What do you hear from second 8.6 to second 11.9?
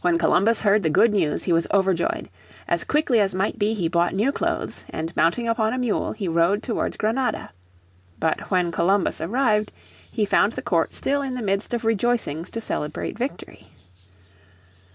Columbus arrived he found the court still in the midst of